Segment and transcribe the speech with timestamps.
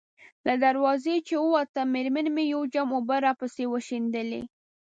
[0.47, 4.41] له دروازې چې ووتم، مېرمنې مې یو جام اوبه راپسې وشیندلې.